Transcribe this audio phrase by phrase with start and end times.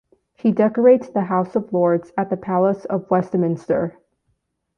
[0.33, 3.99] He decorates the House of Lords at the Palace of Westminster.